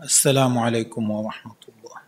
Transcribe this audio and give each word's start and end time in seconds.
السلام 0.00 0.58
عليكم 0.58 1.10
ورحمة 1.10 1.62
الله. 1.68 1.98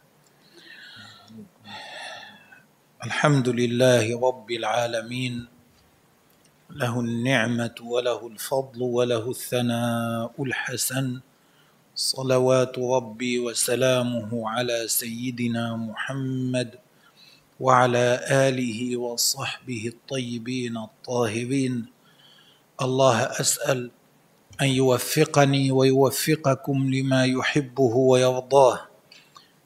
الحمد 3.04 3.48
لله 3.48 4.16
رب 4.16 4.48
العالمين. 4.50 5.44
له 6.72 6.94
النعمة 7.00 7.76
وله 7.84 8.20
الفضل 8.26 8.80
وله 8.82 9.30
الثناء 9.30 10.32
الحسن. 10.32 11.20
صلوات 11.94 12.78
ربي 12.78 13.38
وسلامه 13.38 14.32
على 14.48 14.88
سيدنا 14.88 15.76
محمد 15.76 16.80
وعلى 17.60 18.06
آله 18.48 18.96
وصحبه 18.96 19.82
الطيبين 19.92 20.76
الطاهرين. 20.76 21.92
الله 22.80 23.16
أسأل 23.36 23.90
أن 24.60 24.66
يوفقني 24.66 25.70
ويوفقكم 25.70 26.94
لما 26.94 27.24
يحبه 27.24 27.82
ويرضاه 27.96 28.80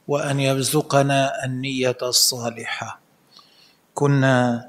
وأن 0.08 0.40
يرزقنا 0.40 1.44
النية 1.44 1.98
الصالحة. 2.02 3.00
كنا 3.94 4.66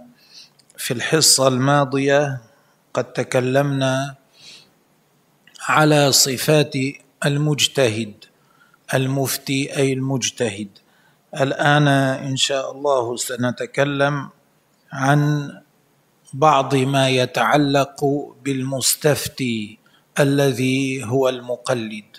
في 0.77 0.94
الحصة 0.94 1.48
الماضية 1.48 2.41
قد 2.94 3.13
تكلمنا 3.13 4.16
على 5.61 6.11
صفات 6.11 6.73
المجتهد 7.25 8.13
المفتي 8.94 9.77
أي 9.77 9.94
المجتهد. 9.94 10.67
الآن 11.41 11.88
إن 12.27 12.36
شاء 12.38 12.72
الله 12.72 13.16
سنتكلم 13.16 14.30
عن 14.91 15.52
بعض 16.34 16.75
ما 16.75 17.09
يتعلق 17.09 18.05
بالمستفتي. 18.44 19.77
الذي 20.20 21.05
هو 21.05 21.30
المقلد. 21.30 22.17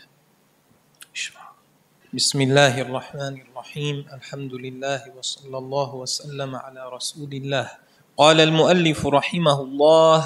بسم 2.15 2.39
الله 2.41 2.81
الرحمن 2.81 3.35
الرحيم. 3.43 4.07
الحمد 4.15 4.55
لله 4.55 5.19
وصلى 5.19 5.59
الله 5.59 5.95
وسلم 5.95 6.51
على 6.57 6.83
رسول 6.95 7.27
الله. 7.35 7.67
قال 8.15 8.41
المؤلف 8.41 9.07
رحمه 9.07 9.59
الله 9.63 10.19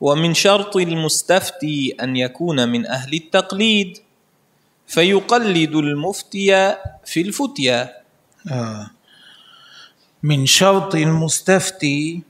ومن 0.00 0.34
شرط 0.34 0.76
المستفتي 0.76 1.96
أن 2.00 2.16
يكون 2.16 2.68
من 2.68 2.86
أهل 2.86 3.12
التقليد 3.14 3.98
فيقلد 4.86 5.74
المفتي 5.74 6.50
في 7.04 7.20
الفتيا. 7.20 8.00
آه. 8.48 8.90
من 10.22 10.46
شرط 10.46 10.94
المستفتي 10.94 12.22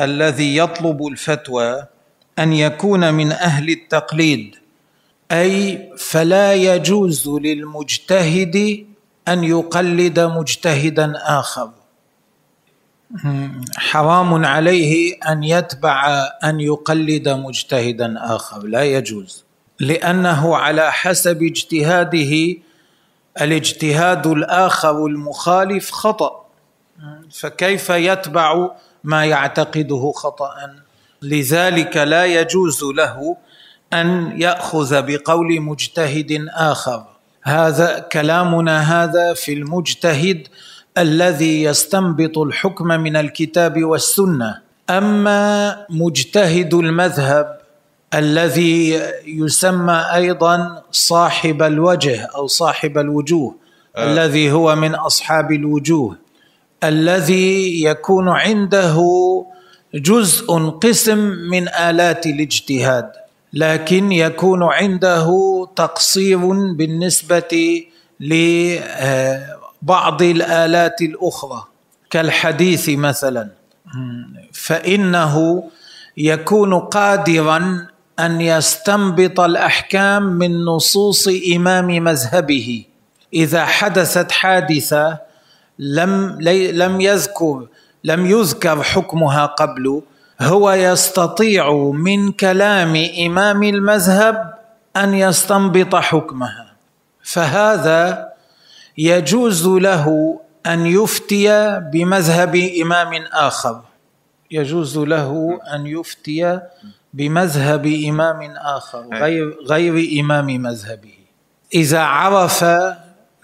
الذي 0.00 0.56
يطلب 0.56 1.06
الفتوى 1.06 1.86
أن 2.38 2.52
يكون 2.52 3.14
من 3.14 3.32
أهل 3.32 3.70
التقليد. 3.70 4.56
أي 5.32 5.88
فلا 5.98 6.54
يجوز 6.54 7.28
للمجتهد 7.28 8.86
أن 9.28 9.44
يقلد 9.44 10.20
مجتهدا 10.20 11.12
آخر. 11.16 11.70
حرام 13.76 14.44
عليه 14.44 15.16
أن 15.28 15.42
يتبع 15.42 16.28
أن 16.44 16.60
يقلد 16.60 17.28
مجتهدا 17.28 18.14
آخر. 18.18 18.66
لا 18.66 18.84
يجوز. 18.84 19.44
لأنه 19.80 20.56
على 20.56 20.92
حسب 20.92 21.42
اجتهاده 21.42 22.56
الاجتهاد 23.40 24.26
الآخر 24.26 25.06
المخالف 25.06 25.90
خطأ. 25.90 26.46
فكيف 27.32 27.90
يتبع 27.90 28.70
ما 29.04 29.24
يعتقده 29.24 30.12
خطا؟ 30.16 30.54
لذلك 31.22 31.96
لا 31.96 32.24
يجوز 32.24 32.84
له 32.84 33.36
أن 33.92 34.34
يأخذ 34.40 35.02
بقول 35.02 35.60
مجتهد 35.60 36.46
آخر 36.54 37.04
هذا 37.42 37.98
كلامنا 37.98 38.80
هذا 38.80 39.34
في 39.34 39.52
المجتهد 39.52 40.48
الذي 40.98 41.62
يستنبط 41.62 42.38
الحكم 42.38 42.86
من 42.86 43.16
الكتاب 43.16 43.84
والسنة 43.84 44.58
أما 44.90 45.76
مجتهد 45.90 46.74
المذهب 46.74 47.60
الذي 48.14 49.00
يسمى 49.26 50.04
أيضا 50.14 50.82
صاحب 50.90 51.62
الوجه 51.62 52.28
أو 52.34 52.46
صاحب 52.46 52.98
الوجوه 52.98 53.54
آه. 53.96 54.12
الذي 54.12 54.52
هو 54.52 54.76
من 54.76 54.94
أصحاب 54.94 55.52
الوجوه 55.52 56.16
الذي 56.84 57.84
يكون 57.84 58.28
عنده 58.28 58.96
جزء 59.94 60.68
قسم 60.68 61.18
من 61.50 61.68
آلات 61.68 62.26
الاجتهاد 62.26 63.12
لكن 63.52 64.12
يكون 64.12 64.62
عنده 64.62 65.28
تقصير 65.76 66.38
بالنسبة 66.72 67.82
لبعض 68.20 70.22
الآلات 70.22 71.02
الأخرى. 71.02 71.64
كالحديث 72.10 72.88
مثلا 72.88 73.48
فإنه 74.52 75.64
يكون 76.16 76.74
قادرا 76.74 77.86
أن 78.18 78.40
يستنبط 78.40 79.40
الأحكام 79.40 80.22
من 80.22 80.64
نصوص 80.64 81.28
إمام 81.56 81.86
مذهبه. 81.86 82.84
إذا 83.34 83.64
حدثت 83.64 84.32
حادثة 84.32 85.18
لم 85.78 86.38
لم 86.72 87.00
يذكر 87.00 87.66
لم 88.04 88.26
يذكر 88.26 88.82
حكمها 88.82 89.46
قبل 89.46 90.02
هو 90.40 90.70
يستطيع 90.70 91.72
من 91.94 92.32
كلام 92.32 92.96
إمام 93.26 93.62
المذهب 93.62 94.54
أن 94.96 95.14
يستنبط 95.14 95.96
حكمها. 95.96 96.72
فهذا 97.22 98.28
يجوز 98.98 99.66
له 99.66 100.40
أن 100.66 100.86
يفتي 100.86 101.78
بمذهب 101.92 102.56
إمام 102.82 103.24
آخر. 103.32 103.80
يجوز 104.50 104.98
له 104.98 105.60
أن 105.74 105.86
يفتي 105.86 106.60
بمذهب 107.14 107.86
إمام 107.86 108.56
آخر 108.56 109.06
غير 109.12 109.56
غير 109.66 110.20
إمام 110.20 110.46
مذهبه. 110.46 111.14
إذا 111.74 112.00
عرف 112.00 112.64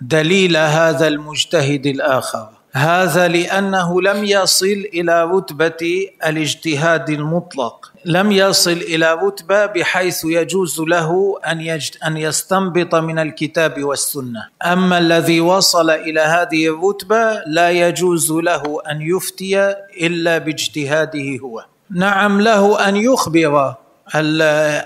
دليل 0.00 0.56
هذا 0.56 1.08
المجتهد 1.08 1.86
الآخر. 1.86 2.55
هذا 2.76 3.28
لأنه 3.28 4.02
لم 4.02 4.24
يصل 4.24 4.86
إلى 4.94 5.24
رتبة 5.24 6.08
الاجتهاد 6.26 7.10
المطلق. 7.10 7.92
لم 8.04 8.32
يصل 8.32 8.72
إلى 8.72 9.12
رتبة 9.14 9.66
بحيث 9.66 10.24
يجوز 10.24 10.80
له 10.80 11.38
أن 11.46 11.80
أن 12.06 12.16
يستنبط 12.16 12.94
من 12.94 13.18
الكتاب 13.18 13.84
والسنة. 13.84 14.48
أما 14.64 14.98
الذي 14.98 15.40
وصل 15.40 15.90
إلى 15.90 16.20
هذه 16.20 16.68
الرتبة 16.68 17.40
لا 17.46 17.70
يجوز 17.70 18.32
له 18.32 18.62
أن 18.90 19.02
يفتي 19.02 19.74
إلا 20.00 20.38
باجتهاده 20.38 21.38
هو. 21.42 21.64
نعم 21.90 22.40
له 22.40 22.88
أن 22.88 22.96
يخبر 22.96 23.74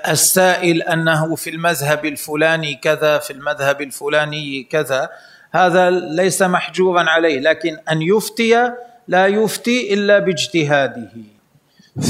السائل 0.08 0.82
أنه 0.82 1.34
في 1.36 1.50
المذهب 1.50 2.04
الفلاني 2.04 2.74
كذا 2.74 3.18
في 3.18 3.32
المذهب 3.32 3.82
الفلاني 3.82 4.62
كذا. 4.62 5.10
هذا 5.52 5.90
ليس 5.90 6.42
محجورا 6.42 7.02
عليه 7.02 7.40
لكن 7.40 7.76
أن 7.92 8.02
يفتي 8.02 8.72
لا 9.08 9.26
يفتي 9.26 9.94
إلا 9.94 10.18
باجتهاده. 10.18 11.10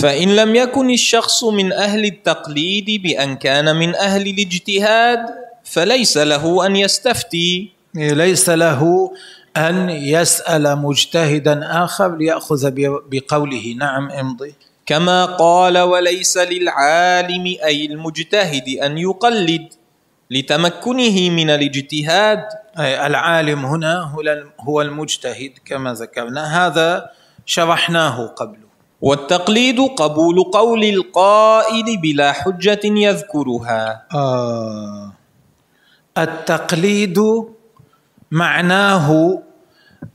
فإن 0.02 0.36
لم 0.36 0.54
يكن 0.54 0.90
الشخص 0.90 1.44
من 1.44 1.72
أهل 1.72 2.04
التقليد 2.04 3.02
بأن 3.02 3.36
كان 3.36 3.76
من 3.76 3.94
أهل 3.94 4.22
الاجتهاد 4.22 5.26
فليس 5.64 6.16
له 6.16 6.66
أن 6.66 6.76
يستفتي. 6.76 7.72
ليس 7.94 8.50
له 8.50 9.12
أن 9.56 9.90
يسأل 9.90 10.78
مجتهدا 10.78 11.84
آخر 11.84 12.16
ليأخذ 12.16 12.70
بقوله. 13.10 13.74
نعم 13.78 14.10
امضي. 14.10 14.54
كما 14.86 15.24
قال 15.24 15.78
وليس 15.78 16.36
للعالم 16.38 17.56
أي 17.64 17.86
المجتهد 17.86 18.68
أن 18.68 18.98
يقلد 18.98 19.68
لتمكنه 20.30 21.30
من 21.30 21.50
الاجتهاد 21.50 22.44
العالم 22.78 23.66
هنا 23.66 24.12
هو 24.60 24.82
المجتهد 24.82 25.52
كما 25.64 25.94
ذكرنا. 25.94 26.66
هذا 26.66 27.10
شرحناه 27.46 28.26
قبل. 28.26 28.58
والتقليد 29.00 29.80
قبول 29.80 30.42
قول 30.42 30.84
القائل 30.84 31.96
بلا 32.02 32.32
حجة 32.32 32.80
يذكرها. 32.84 34.06
آه. 34.14 35.12
التقليد 36.18 37.18
معناه 38.30 39.42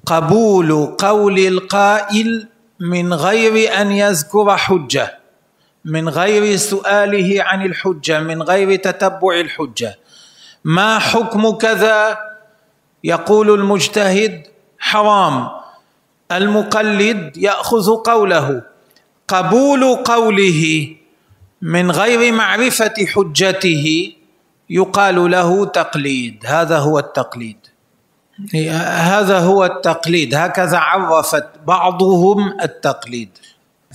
قبول 0.06 0.86
قول 0.86 1.40
القائل 1.40 2.48
من 2.80 3.14
غير 3.14 3.82
أن 3.82 3.92
يذكر 3.92 4.58
حجة 4.58 5.20
من 5.86 6.10
غير 6.10 6.56
سؤاله 6.56 7.44
عن 7.44 7.66
الحجة 7.66 8.20
من 8.20 8.42
غير 8.44 8.76
تتبع 8.76 9.40
الحجة. 9.40 10.00
ما 10.64 11.00
حكم 11.00 11.50
كذا؟ 11.50 12.18
يقول 13.06 13.54
المجتهد 13.60 14.48
حرام 14.80 15.50
المقلد 16.32 17.38
يأخذ 17.38 17.96
قوله. 17.96 18.62
قبول 19.28 19.96
قوله 19.96 20.88
من 21.62 21.92
غير 21.92 22.34
معرفة 22.34 22.94
حجته 23.14 24.14
يقال 24.70 25.32
له 25.32 25.66
تقليد. 25.66 26.46
هذا 26.46 26.78
هو 26.78 27.00
التقليد. 27.00 27.58
هذا 29.14 29.40
هو 29.40 29.66
التقليد. 29.66 30.36
هكذا 30.36 30.78
عرفت 30.78 31.46
بعضهم 31.68 32.58
التقليد. 32.62 33.30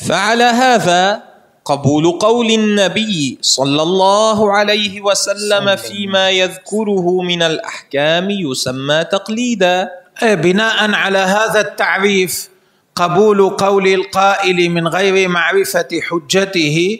فعلى 0.08 0.44
هذا 0.44 1.29
قبول 1.70 2.18
قول 2.18 2.50
النبي 2.50 3.38
صلى 3.42 3.82
الله 3.82 4.52
عليه 4.52 5.00
وسلم 5.00 5.76
فيما 5.76 6.30
يذكره 6.30 7.22
من 7.22 7.42
الأحكام 7.42 8.30
يسمى 8.30 9.04
تقليدا. 9.04 9.90
بناء 10.22 10.90
على 10.94 11.18
هذا 11.18 11.60
التعريف 11.60 12.48
قبول 12.94 13.50
قول 13.50 13.86
القائل 13.88 14.70
من 14.70 14.88
غير 14.88 15.28
معرفة 15.28 15.88
حجته 16.10 16.98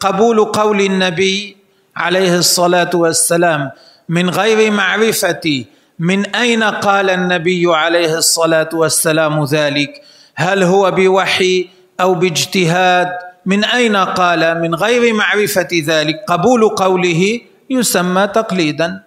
قبول 0.00 0.44
قول 0.44 0.80
النبي 0.80 1.56
عليه 1.96 2.38
الصلاة 2.38 2.90
والسلام 2.94 3.70
من 4.08 4.30
غير 4.30 4.70
معرفة 4.70 5.64
من 5.98 6.26
أين 6.34 6.62
قال 6.62 7.10
النبي 7.10 7.64
عليه 7.66 8.18
الصلاة 8.18 8.68
والسلام 8.72 9.44
ذلك؟ 9.44 10.02
هل 10.34 10.62
هو 10.62 10.90
بوحي 10.90 11.68
أو 12.00 12.14
باجتهاد؟ 12.14 13.25
من 13.46 13.64
أين 13.64 13.96
قال؟ 13.96 14.60
من 14.60 14.74
غير 14.74 15.14
معرفة 15.14 15.68
ذلك. 15.72 16.24
قبول 16.28 16.68
قوله 16.68 17.40
يسمى 17.70 18.26
تقليدا. 18.26 19.02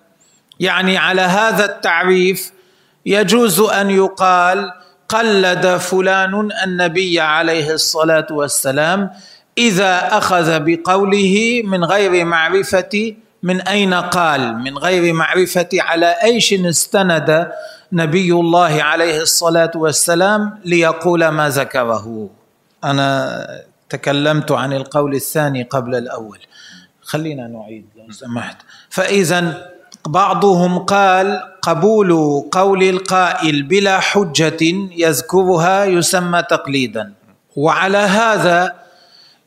يعني 0.59 0.97
على 0.97 1.21
هذا 1.21 1.65
التعريف 1.65 2.51
يجوز 3.05 3.59
أن 3.59 3.89
يقال 3.89 4.71
قلد 5.09 5.77
فلان 5.77 6.49
النبي 6.63 7.19
عليه 7.19 7.73
الصلاة 7.73 8.27
والسلام 8.31 9.09
إذا 9.57 10.17
أخذ 10.17 10.59
بقوله 10.59 11.61
من 11.65 11.83
غير 11.83 12.25
معرفة 12.25 13.15
من 13.43 13.61
أين 13.61 13.93
قال؟ 13.93 14.55
من 14.55 14.77
غير 14.77 15.13
معرفة 15.13 15.69
على 15.73 16.15
أيش 16.23 16.53
استند 16.53 17.47
نبي 17.91 18.31
الله 18.31 18.83
عليه 18.83 19.21
الصلاة 19.21 19.71
والسلام 19.75 20.59
ليقول 20.65 21.27
ما 21.27 21.49
ذكره. 21.49 22.29
أنا 22.83 23.45
تكلمت 23.89 24.51
عن 24.51 24.73
القول 24.73 25.15
الثاني 25.15 25.63
قبل 25.63 25.95
الأول. 25.95 26.39
خلينا 27.01 27.47
نعيد 27.47 27.85
لو 27.97 28.11
سمحت. 28.11 28.57
فاذا 28.89 29.69
بعضهم 30.07 30.79
قال 30.79 31.41
قبول 31.61 32.11
قول 32.51 32.83
القائل 32.83 33.63
بلا 33.63 33.99
حجة 33.99 34.61
يذكرها 34.97 35.85
يسمى 35.85 36.41
تقليدا. 36.41 37.13
وعلى 37.55 37.97
هذا 37.97 38.73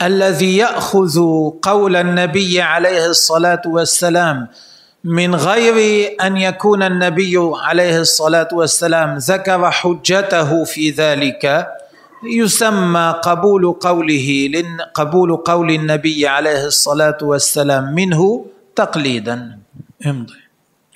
الذي 0.03 0.57
يأخذ 0.57 1.19
قول 1.63 1.97
النبي 1.97 2.61
عليه 2.61 3.07
الصلاة 3.07 3.63
والسلام 3.67 4.49
من 5.05 5.35
غير 5.35 5.77
أن 6.23 6.37
يكون 6.37 6.83
النبي 6.83 7.35
عليه 7.55 8.01
الصلاة 8.01 8.49
والسلام 8.53 9.17
ذكر 9.17 9.71
حجته 9.71 10.65
في 10.65 10.91
ذلك 10.91 11.69
يسمى 12.25 13.15
قبول 13.23 13.73
قوله 13.73 14.53
قبول 14.95 15.37
قول 15.37 15.71
النبي 15.71 16.27
عليه 16.29 16.67
الصلاة 16.67 17.19
والسلام 17.23 17.95
منه 17.95 18.45
تقليدا. 18.77 19.59
امضي. 20.07 20.35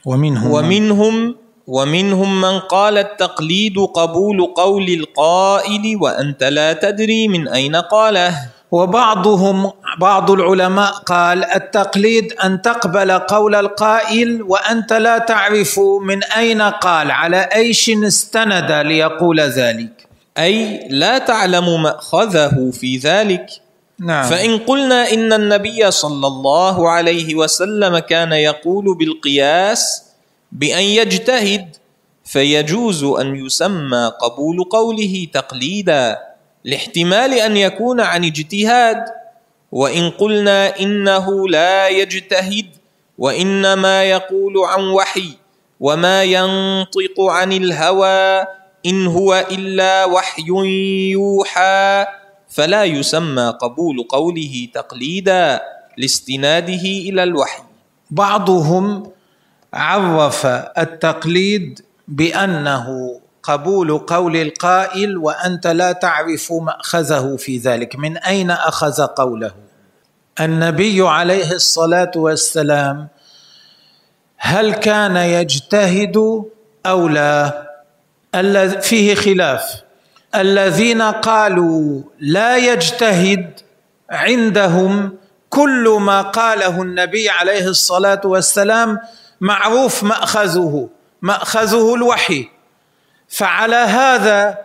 ومنهم 0.05 0.51
ومنهم 0.53 1.35
ومنهم 1.67 2.41
من 2.41 2.59
قال 2.59 2.99
التقليد 2.99 3.79
قبول 3.79 4.47
قول 4.57 4.89
القائل 4.89 5.97
وأنت 6.01 6.45
لا 6.45 6.73
تدري 6.73 7.29
من 7.29 7.49
أين 7.49 7.77
قاله. 7.77 8.35
وبعضهم 8.71 9.73
بعض 10.01 10.31
العلماء 10.31 10.93
قال 10.93 11.45
التقليد 11.45 12.33
أن 12.45 12.63
تقبل 12.63 13.11
قول 13.13 13.55
القائل 13.55 14.43
وأنت 14.43 14.93
لا 14.93 15.19
تعرف 15.19 15.81
من 16.03 16.25
أين 16.25 16.63
قال 16.63 17.11
على 17.11 17.49
أيش 17.55 17.91
استند 17.91 18.73
ليقول 18.73 19.41
ذلك. 19.41 19.96
أي 20.39 20.89
لا 20.89 21.19
تعلم 21.19 21.83
مأخذه 21.83 22.71
في 22.73 22.97
ذلك 22.97 23.47
نعم. 23.99 24.31
فإن 24.31 24.59
قلنا 24.59 25.13
إن 25.13 25.33
النبي 25.33 25.91
صلى 25.91 26.27
الله 26.27 26.91
عليه 26.91 27.35
وسلم 27.35 27.99
كان 27.99 28.33
يقول 28.33 28.97
بالقياس 28.97 30.03
بأن 30.53 30.83
يجتهد 30.83 31.77
فيجوز 32.25 33.05
أن 33.05 33.47
يسمى 33.47 34.13
قبول 34.21 34.65
قوله 34.65 35.27
تقليدا 35.33 36.19
لاحتمال 36.65 37.35
أن 37.35 37.57
يكون 37.57 38.01
عن 38.01 38.25
اجتهاد 38.25 39.05
وإن 39.73 40.11
قلنا 40.11 40.81
إنه 40.81 41.49
لا 41.49 41.89
يجتهد 41.89 42.67
وإنما 43.19 44.05
يقول 44.05 44.59
عن 44.59 44.89
وحي 44.89 45.31
وما 45.81 46.25
ينطق 46.25 47.21
عن 47.21 47.53
الهوى 47.53 48.47
إن 48.87 49.07
هو 49.07 49.47
إلا 49.51 50.05
وحي 50.05 50.43
يوحى 51.13 52.07
فلا 52.49 52.85
يسمى 52.85 53.55
قبول 53.61 54.07
قوله 54.09 54.69
تقليدا 54.75 55.61
لاستناده 55.97 56.83
إلى 56.83 57.23
الوحي. 57.23 57.63
بعضهم 58.11 59.11
عرف 59.75 60.47
التقليد 60.79 61.85
بأنه 62.09 62.87
قبول 63.43 63.99
قول 63.99 64.37
القائل 64.37 65.17
وأنت 65.17 65.67
لا 65.67 65.93
تعرف 65.93 66.53
مأخذه 66.53 67.37
في 67.37 67.59
ذلك. 67.59 67.97
من 67.97 68.17
أين 68.17 68.51
أخذ 68.51 69.07
قوله؟ 69.07 69.53
النبي 70.41 71.09
عليه 71.09 71.53
الصلاة 71.53 72.11
والسلام 72.17 73.09
هل 74.37 74.75
كان 74.75 75.17
يجتهد 75.17 76.45
أو 76.87 77.09
لا؟ 77.09 77.66
فيه 78.81 79.15
خلاف. 79.15 79.63
الذين 80.35 81.03
قالوا 81.03 82.03
لا 82.21 82.57
يجتهد 82.57 83.61
عندهم 84.11 85.17
كل 85.51 85.97
ما 86.01 86.23
قاله 86.23 86.83
النبي 86.83 87.29
عليه 87.31 87.69
الصلاة 87.69 88.21
والسلام 88.25 88.99
معروف 89.41 90.03
مأخذه 90.03 90.89
مأخذه 91.23 91.95
الوحي. 91.95 92.49
فعلى 93.29 93.77
هذا 93.77 94.59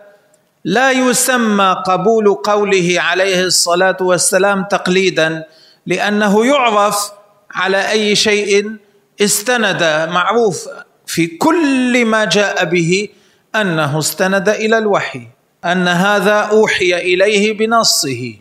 لا 0.64 0.90
يسمى 0.90 1.82
قبول 1.86 2.34
قوله 2.34 2.94
عليه 2.98 3.44
الصلاة 3.44 3.96
والسلام 4.00 4.64
تقليدا 4.64 5.44
لأنه 5.86 6.46
يعرف 6.46 7.12
على 7.50 7.90
أي 7.90 8.16
شيء 8.16 8.76
استند 9.20 9.82
معروف 10.10 10.68
في 11.06 11.26
كل 11.26 12.04
ما 12.04 12.24
جاء 12.24 12.64
به 12.64 13.08
أنه 13.56 13.98
استند 13.98 14.48
إلى 14.48 14.78
الوحي 14.78 15.28
أن 15.64 15.88
هذا 15.88 16.34
أوحي 16.34 16.94
إليه 16.94 17.58
بنصه. 17.58 18.34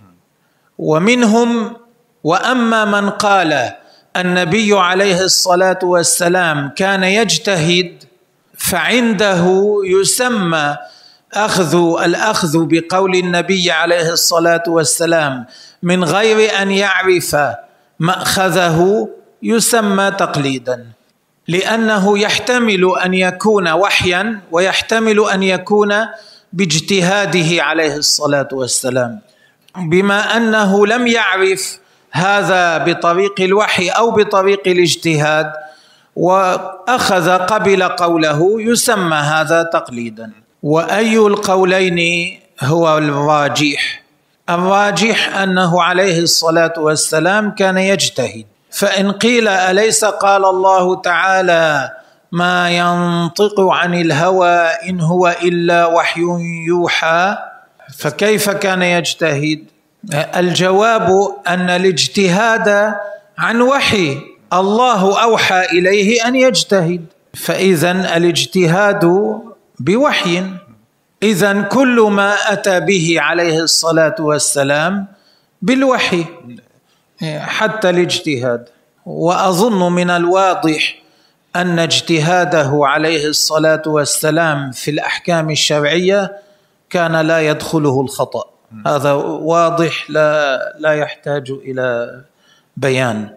ومنهم 0.78 1.74
وأما 2.24 2.86
من 2.86 3.10
قال 3.10 3.72
النبي 4.18 4.74
عليه 4.74 5.22
الصلاة 5.24 5.80
والسلام 5.84 6.70
كان 6.76 7.04
يجتهد 7.04 8.04
فعنده 8.58 9.76
يسمى 9.86 10.78
أخذ 11.34 12.02
الأخذ 12.04 12.66
بقول 12.66 13.16
النبي 13.16 13.72
عليه 13.72 14.10
الصلاة 14.14 14.64
والسلام 14.68 15.46
من 15.84 16.04
غير 16.04 16.62
أن 16.62 16.72
يعرف 16.72 17.38
مأخذه 18.00 19.10
يسمى 19.44 20.12
تقليدا. 20.12 20.86
لأنه 21.48 22.20
يحتمل 22.20 22.92
أن 23.06 23.14
يكون 23.14 23.68
وحيا 23.68 24.40
ويحتمل 24.52 25.30
أن 25.30 25.44
يكون 25.44 25.94
باجتهاده 26.54 27.64
عليه 27.64 27.96
الصلاة 27.96 28.48
والسلام. 28.52 29.20
بما 29.78 30.38
أنه 30.38 30.88
لم 30.88 31.08
يعرف 31.08 31.80
هذا 32.12 32.78
بطريق 32.78 33.42
الوحي 33.42 33.90
أو 33.90 34.12
بطريق 34.12 34.62
الاجتهاد 34.68 35.52
وأخذ 36.16 37.30
قبل 37.38 37.84
قوله 37.84 38.62
يسمى 38.62 39.16
هذا 39.16 39.64
تقليدا. 39.64 40.32
وأي 40.64 41.18
القولين 41.18 42.00
هو 42.62 42.98
الراجح 42.98 44.04
الراجح 44.50 45.38
أنه 45.38 45.84
عليه 45.84 46.20
الصلاة 46.20 46.74
والسلام 46.78 47.52
كان 47.52 47.78
يجتهد. 47.78 48.46
فإن 48.72 49.12
قيل 49.12 49.48
أليس 49.48 50.06
قال 50.06 50.46
الله 50.46 51.02
تعالى 51.02 51.92
ما 52.32 52.70
ينطق 52.70 53.60
عن 53.60 53.94
الهوى 53.94 54.58
إن 54.90 55.02
هو 55.02 55.36
إلا 55.44 55.86
وحي 55.86 56.22
يوحى؟ 56.68 57.38
فكيف 57.98 58.50
كان 58.50 58.82
يجتهد؟ 58.82 59.66
الجواب 60.14 61.36
أن 61.48 61.70
الاجتهاد 61.70 62.96
عن 63.38 63.62
وحي 63.62 64.18
الله 64.54 65.24
أوحى 65.24 65.66
إليه 65.66 66.28
أن 66.28 66.36
يجتهد. 66.36 67.06
فاذا 67.34 67.92
الاجتهاد 67.92 69.06
بوحي. 69.80 70.44
اذا 71.24 71.62
كل 71.62 72.08
ما 72.12 72.34
أتى 72.54 72.80
به 72.80 73.16
عليه 73.20 73.60
الصلاة 73.60 74.16
والسلام 74.20 75.08
بالوحي. 75.62 76.26
حتى 77.24 77.90
الاجتهاد. 77.90 78.70
وأظن 79.06 79.92
من 79.94 80.10
الواضح 80.10 81.02
أن 81.56 81.80
اجتهاده 81.80 82.72
عليه 82.74 83.28
الصلاة 83.28 83.82
والسلام 83.86 84.72
في 84.72 84.92
الأحكام 84.92 85.50
الشرعية 85.50 86.38
كان 86.90 87.16
لا 87.16 87.40
يدخله 87.42 88.02
الخطأ. 88.02 88.44
هذا 88.88 89.14
واضح 89.14 90.10
لا 90.10 90.58
لا 90.80 90.94
يحتاج 90.94 91.52
إلى 91.52 92.22
بيان. 92.78 93.30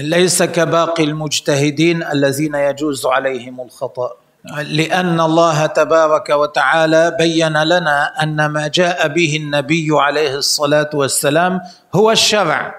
ليس 0.00 0.42
كباقي 0.42 1.04
المجتهدين 1.04 2.02
الذين 2.02 2.54
يجوز 2.54 3.06
عليهم 3.06 3.60
الخطأ. 3.60 4.12
لأن 4.54 5.20
الله 5.20 5.66
تبارك 5.66 6.28
وتعالى 6.30 7.16
بين 7.18 7.62
لنا 7.62 8.22
أن 8.22 8.46
ما 8.46 8.68
جاء 8.68 9.08
به 9.08 9.36
النبي 9.36 9.88
عليه 9.90 10.34
الصلاة 10.34 10.90
والسلام 10.94 11.60
هو 11.94 12.10
الشرع. 12.10 12.74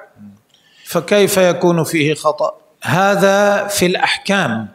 فكيف 0.85 1.37
يكون 1.37 1.83
فيه 1.83 2.13
خطأ؟ 2.13 2.53
هذا 2.83 3.67
في 3.67 3.85
الأحكام. 3.85 4.67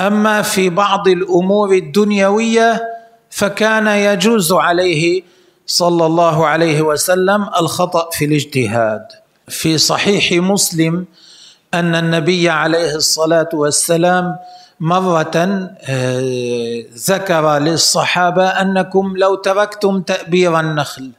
أما 0.00 0.42
في 0.42 0.70
بعض 0.70 1.08
الأمور 1.08 1.72
الدنيوية 1.72 2.82
فكان 3.30 3.86
يجوز 3.86 4.52
عليه 4.52 5.22
صلى 5.66 6.06
الله 6.06 6.46
عليه 6.46 6.82
وسلم 6.82 7.42
الخطأ 7.60 8.10
في 8.12 8.24
الاجتهاد. 8.24 9.06
في 9.48 9.78
صحيح 9.78 10.32
مسلم 10.32 11.06
أن 11.74 11.94
النبي 11.94 12.48
عليه 12.50 12.94
الصلاة 12.94 13.48
والسلام 13.52 14.36
مرة 14.80 15.36
آه، 15.88 16.82
ذكر 16.94 17.58
للصحابة 17.58 18.46
أنكم 18.48 19.16
لو 19.16 19.34
تركتم 19.34 20.00
تأبير 20.02 20.60
النخل. 20.60 21.10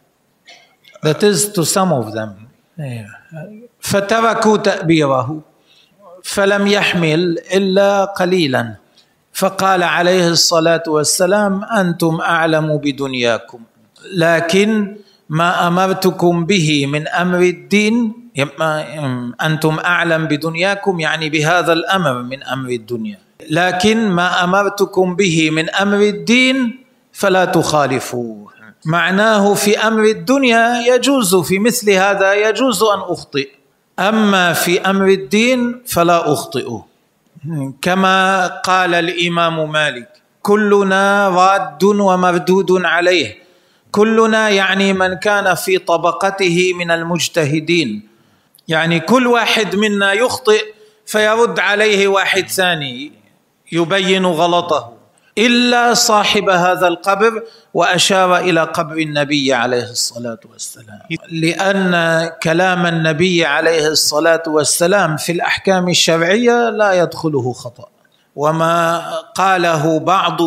That 1.06 1.24
is 1.24 1.52
to 1.56 1.64
some 1.66 1.92
of 1.92 2.14
them. 2.14 2.48
فتركوا 3.80 4.58
تأبيره 4.58 5.42
فلم 6.24 6.68
يحمل 6.68 7.40
إلا 7.54 8.06
قليلا. 8.06 8.76
فقال 9.34 9.84
عليه 9.84 10.28
الصلاة 10.28 10.84
والسلام 10.88 11.64
أنتم 11.64 12.22
أعلم 12.22 12.78
بدنياكم. 12.78 13.60
لكن 14.14 14.98
ما 15.30 15.68
أمرتكم 15.68 16.46
به 16.46 16.86
من 16.86 17.08
أمر 17.08 17.40
الدين 17.40 18.14
أنتم 19.42 19.80
أعلم 19.80 20.26
بدنياكم 20.26 21.00
يعني 21.00 21.30
بهذا 21.30 21.74
الأمر 21.74 22.22
من 22.22 22.44
أمر 22.44 22.70
الدنيا. 22.70 23.29
لكن 23.50 24.10
ما 24.10 24.44
أمرتكم 24.44 25.16
به 25.16 25.50
من 25.52 25.70
أمر 25.70 25.98
الدين 25.98 26.84
فلا 27.14 27.46
تخالفوه. 27.46 28.50
معناه 28.86 29.54
في 29.54 29.78
أمر 29.78 30.04
الدنيا 30.04 30.82
يجوز 30.88 31.36
في 31.36 31.60
مثل 31.60 31.92
هذا 31.92 32.34
يجوز 32.34 32.84
أن 32.84 33.00
أخطئ. 33.00 33.50
أما 34.00 34.54
في 34.54 34.82
أمر 34.82 35.08
الدين 35.08 35.82
فلا 35.88 36.34
اخطئ 36.34 36.70
كما 37.82 38.48
قال 38.48 38.96
الإمام 38.96 39.72
مالك 39.72 40.10
كلنا 40.42 41.30
راد 41.30 41.84
ومردود 41.84 42.86
عليه. 42.86 43.38
كلنا 43.92 44.50
يعني 44.50 44.94
من 44.94 45.14
كان 45.14 45.56
في 45.56 45.78
طبقته 45.78 46.74
من 46.74 46.92
المجتهدين. 46.92 48.08
يعني 48.68 49.00
كل 49.00 49.28
واحد 49.28 49.76
منا 49.76 50.14
يخطئ 50.14 50.66
فيرد 51.06 51.60
عليه 51.60 52.08
واحد 52.08 52.48
ثاني. 52.48 53.19
يبين 53.72 54.26
غلطه 54.26 54.94
إلا 55.38 55.94
صاحب 55.94 56.50
هذا 56.50 56.88
القبر 56.88 57.44
وأشار 57.74 58.38
إلى 58.38 58.64
قبر 58.64 58.98
النبي 58.98 59.54
عليه 59.54 59.84
الصلاة 59.92 60.40
والسلام. 60.52 61.00
لأن 61.32 61.94
كلام 62.44 62.86
النبي 62.86 63.46
عليه 63.46 63.88
الصلاة 63.88 64.44
والسلام 64.48 65.18
في 65.18 65.32
الأحكام 65.32 65.90
الشرعية 65.90 66.70
لا 66.70 66.94
يدخله 66.94 67.54
خطأ. 67.54 67.90
وما 68.36 69.02
قاله 69.36 70.00
بعض 70.00 70.42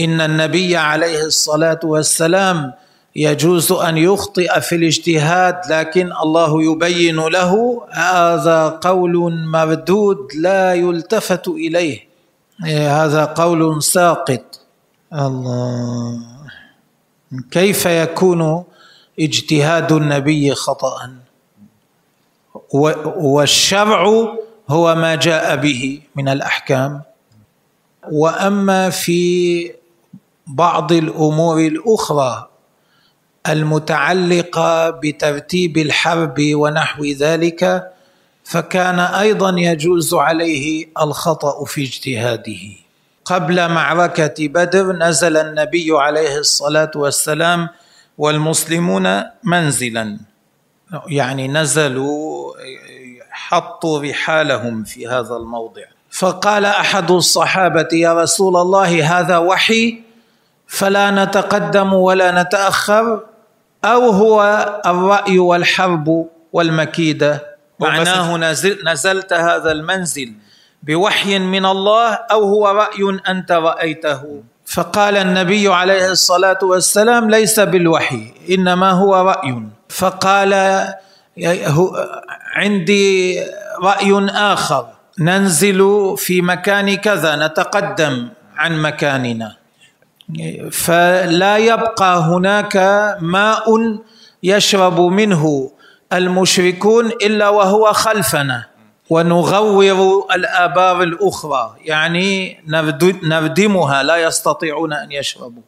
إن 0.00 0.20
النبي 0.20 0.76
عليه 0.76 1.22
الصلاة 1.24 1.80
والسلام 1.84 2.72
يجوز 3.16 3.72
أن 3.72 3.96
يخطئ 3.98 4.60
في 4.60 4.74
الاجتهاد 4.76 5.60
لكن 5.70 6.12
الله 6.22 6.62
يبين 6.62 7.16
له 7.16 7.82
هذا 7.92 8.68
قول 8.68 9.32
مردود 9.46 10.18
لا 10.40 10.74
يلتفت 10.74 11.48
إليه. 11.48 12.13
هذا 12.62 13.24
قول 13.24 13.82
ساقط. 13.82 14.60
الله. 15.12 16.20
كيف 17.50 17.86
يكون 17.86 18.64
اجتهاد 19.20 19.92
النبي 19.92 20.54
خطأ؟ 20.54 21.10
والشرع 23.16 24.04
هو 24.68 24.94
ما 24.94 25.14
جاء 25.14 25.56
به 25.56 26.00
من 26.16 26.28
الأحكام. 26.28 27.02
وأما 28.12 28.90
في 28.90 29.72
بعض 30.46 30.92
الأمور 30.92 31.60
الأخرى 31.60 32.48
المتعلقة 33.48 34.90
بترتيب 34.90 35.78
الحرب 35.78 36.34
ونحو 36.40 37.04
ذلك 37.04 37.92
فكان 38.44 38.98
أيضا 39.00 39.54
يجوز 39.58 40.14
عليه 40.14 40.86
الخطأ 41.00 41.64
في 41.64 41.82
اجتهاده. 41.82 42.60
قبل 43.24 43.68
معركة 43.68 44.48
بدر 44.48 44.92
نزل 44.92 45.36
النبي 45.36 45.88
عليه 45.90 46.38
الصلاة 46.38 46.90
والسلام 46.94 47.68
والمسلمون 48.18 49.22
منزلا. 49.44 50.18
يعني 51.06 51.48
نزلوا 51.48 52.52
حطوا 53.30 54.02
رحالهم 54.02 54.84
في 54.84 55.08
هذا 55.08 55.36
الموضع. 55.36 55.82
فقال 56.10 56.64
أحد 56.64 57.10
الصحابة 57.10 57.88
يا 57.92 58.12
رسول 58.22 58.56
الله 58.56 59.18
هذا 59.18 59.38
وحي 59.38 60.00
فلا 60.66 61.24
نتقدم 61.24 61.92
ولا 61.94 62.42
نتأخر 62.42 63.20
أو 63.84 64.10
هو 64.10 64.42
الرأي 64.86 65.38
والحرب 65.38 66.28
والمكيدة؟ 66.52 67.53
معناه 67.80 68.36
نزل 68.36 68.78
نزلت 68.84 69.32
هذا 69.32 69.72
المنزل 69.72 70.32
بوحي 70.82 71.38
من 71.38 71.66
الله 71.66 72.12
أو 72.14 72.42
هو 72.44 72.68
رأي 72.68 73.18
أنت 73.28 73.52
رأيته. 73.52 74.42
فقال 74.66 75.16
النبي 75.16 75.68
عليه 75.68 76.10
الصلاة 76.10 76.58
والسلام 76.62 77.30
ليس 77.30 77.60
بالوحي 77.60 78.34
إنما 78.50 78.90
هو 78.90 79.14
رأي. 79.14 79.62
فقال 79.88 80.52
عندي 82.54 83.40
رأي 83.82 84.26
آخر 84.30 84.86
ننزل 85.18 86.14
في 86.16 86.42
مكان 86.42 86.96
كذا 86.96 87.46
نتقدم 87.46 88.28
عن 88.56 88.82
مكاننا. 88.82 89.56
فلا 90.72 91.56
يبقى 91.56 92.18
هناك 92.18 92.76
ماء 93.20 93.98
يشرب 94.42 95.00
منه. 95.00 95.70
المشركون 96.14 97.06
إلا 97.06 97.48
وهو 97.48 97.92
خلفنا. 97.92 98.64
ونغور 99.10 100.26
الابار 100.34 101.02
الأخرى. 101.02 101.74
يعني 101.84 102.60
نردمها 103.22 104.02
لا 104.02 104.16
يستطيعون 104.16 104.92
أن 104.92 105.12
يشربوا. 105.12 105.62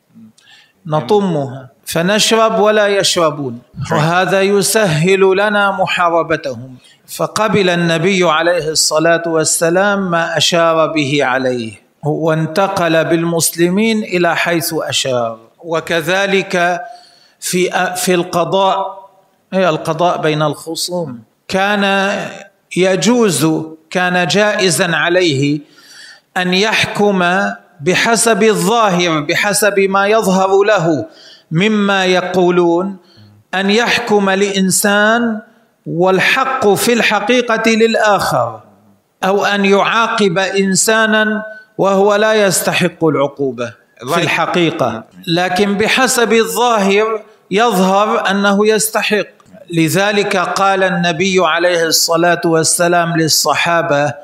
نطمها. 0.87 1.69
فنشرب 1.85 2.61
ولا 2.61 2.87
يشربون. 2.87 3.59
وهذا 3.93 4.43
يسهل 4.43 5.37
لنا 5.37 5.71
محاربتهم. 5.71 6.77
فقبل 7.17 7.71
النبي 7.71 8.25
عليه 8.25 8.69
الصلاة 8.69 9.23
والسلام 9.27 10.11
ما 10.11 10.37
أشار 10.37 10.87
به 10.87 11.25
عليه. 11.25 11.73
وانتقل 12.05 13.05
بالمسلمين 13.05 14.03
إلى 14.03 14.37
حيث 14.37 14.75
أشار. 14.75 15.39
وكذلك 15.59 16.81
في 17.41 17.93
في 17.97 18.15
القضاء 18.15 19.06
هي 19.53 19.69
القضاء 19.69 20.21
بين 20.21 20.43
الخصوم. 20.43 21.23
كان 21.49 22.13
يجوز 22.77 23.47
كان 23.91 24.27
جائزا 24.27 24.97
عليه 24.97 25.61
أن 26.37 26.55
يحكم 26.55 27.25
بحسب 27.81 28.43
الظاهر 28.43 29.21
بحسب 29.21 29.79
ما 29.81 30.07
يظهر 30.07 30.63
له 30.63 31.07
مما 31.51 32.05
يقولون 32.05 32.97
أن 33.55 33.71
يحكم 33.71 34.31
لإنسان 34.31 35.41
والحق 35.87 36.69
في 36.69 36.93
الحقيقة 36.93 37.71
للآخر 37.71 38.61
أو 39.25 39.45
أن 39.45 39.65
يعاقب 39.65 40.39
انسانا 40.39 41.43
وهو 41.79 42.15
لا 42.15 42.35
يستحق 42.35 43.05
العقوبة 43.05 43.73
في 44.15 44.23
الحقيقة. 44.23 45.05
لكن 45.27 45.75
بحسب 45.75 46.33
الظاهر 46.33 47.23
يظهر 47.51 48.31
أنه 48.31 48.69
يستحق. 48.69 49.36
لذلك 49.71 50.37
قال 50.37 50.83
النبي 50.83 51.37
عليه 51.41 51.85
الصلاة 51.85 52.41
والسلام 52.45 53.17
للصحابة 53.17 54.15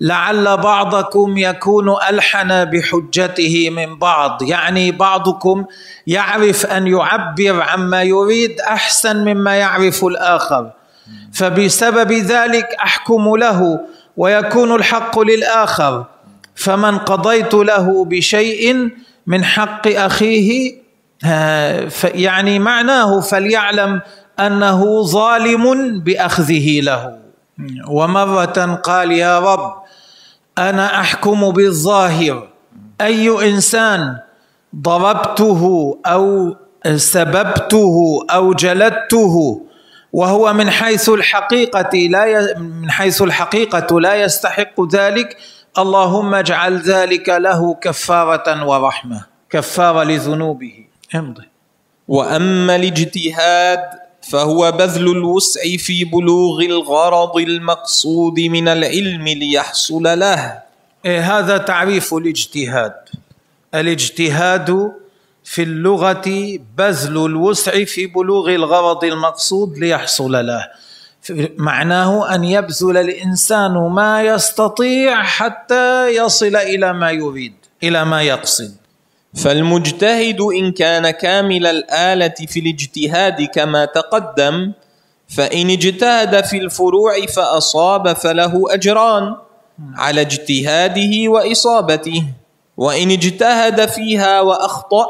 لعل 0.00 0.56
بعضكم 0.56 1.38
يكون 1.38 1.96
ألحن 2.10 2.64
بحجته 2.64 3.70
من 3.70 3.98
بعض. 3.98 4.42
يعني 4.42 4.92
بعضكم 4.92 5.64
يعرف 6.06 6.66
أن 6.66 6.86
يعبر 6.86 7.62
عما 7.62 8.02
يريد 8.02 8.60
أحسن 8.60 9.16
مما 9.16 9.54
يعرف 9.54 10.04
الآخر. 10.04 10.70
فبسبب 11.32 12.12
ذلك 12.12 12.68
أحكم 12.84 13.36
له 13.36 13.80
ويكون 14.16 14.74
الحق 14.74 15.18
للآخر. 15.18 16.04
فمن 16.54 16.98
قضيت 16.98 17.54
له 17.54 18.04
بشيء 18.04 18.90
من 19.26 19.44
حق 19.44 19.88
أخيه 19.88 20.74
يعني 22.04 22.58
معناه 22.58 23.20
فليعلم 23.20 24.00
أنه 24.40 25.02
ظالم 25.02 25.98
بأخذه 26.00 26.80
له. 26.80 27.18
ومرة 27.88 28.80
قال 28.82 29.12
يا 29.12 29.38
رب 29.38 29.82
أنا 30.58 31.00
أحكم 31.00 31.50
بالظاهر. 31.50 32.48
أي 33.00 33.50
إنسان 33.50 34.18
ضربته 34.76 35.62
أو 36.06 36.56
سببته 36.96 38.26
أو 38.30 38.52
جلدته 38.52 39.60
وهو 40.12 40.52
من 40.52 40.70
حيث 40.70 41.08
الحقيقة 41.08 41.98
لا 41.98 42.24
ي... 42.26 42.54
من 42.54 42.90
حيث 42.90 43.22
الحقيقة 43.22 44.00
لا 44.00 44.14
يستحق 44.14 44.94
ذلك 44.94 45.36
اللهم 45.78 46.34
اجعل 46.34 46.78
ذلك 46.78 47.28
له 47.28 47.74
كفارة 47.74 48.66
ورحمة 48.66 49.20
كفارة 49.50 50.02
لذنوبه. 50.04 50.86
امضي. 51.14 51.48
وأما 52.08 52.76
الاجتهاد 52.76 54.03
فهو 54.28 54.72
بذل 54.72 55.10
الوسع 55.10 55.60
في 55.76 56.04
بلوغ 56.04 56.60
الغرض 56.62 57.36
المقصود 57.36 58.40
من 58.40 58.68
العلم 58.68 59.28
ليحصل 59.28 60.02
له. 60.02 60.58
إيه 61.04 61.38
هذا 61.38 61.58
تعريف 61.58 62.14
الاجتهاد. 62.14 62.94
الاجتهاد 63.74 64.92
في 65.44 65.62
اللغة 65.62 66.58
بذل 66.78 67.24
الوسع 67.26 67.84
في 67.84 68.06
بلوغ 68.06 68.48
الغرض 68.54 69.04
المقصود 69.04 69.78
ليحصل 69.78 70.32
له. 70.32 70.68
معناه 71.56 72.34
أن 72.34 72.44
يبذل 72.44 72.96
الإنسان 72.96 73.72
ما 73.72 74.22
يستطيع 74.22 75.22
حتى 75.22 76.08
يصل 76.08 76.56
إلى 76.56 76.92
ما 76.92 77.10
يريد 77.10 77.54
إلى 77.82 78.04
ما 78.04 78.22
يقصد. 78.22 78.76
فالمجتهد 79.34 80.40
إن 80.40 80.72
كان 80.72 81.10
كامل 81.10 81.66
الآلة 81.66 82.34
في 82.48 82.60
الاجتهاد 82.60 83.42
كما 83.42 83.84
تقدم 83.84 84.72
فإن 85.28 85.70
اجتهد 85.70 86.44
في 86.44 86.58
الفروع 86.58 87.26
فأصاب 87.26 88.12
فله 88.12 88.64
أجران 88.74 89.36
على 89.96 90.20
اجتهاده 90.20 91.28
وإصابته 91.30 92.24
وإن 92.76 93.10
اجتهد 93.10 93.88
فيها 93.88 94.40
وأخطأ 94.40 95.06